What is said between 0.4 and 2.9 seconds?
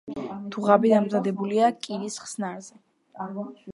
დუღაბი დამზადებულია კირის ხსნარზე.